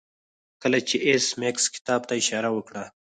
کله 0.61 0.79
چې 0.87 0.95
ایس 1.07 1.25
میکس 1.41 1.63
کتاب 1.75 2.01
ته 2.09 2.13
اشاره 2.21 2.49
وکړه 2.53 2.83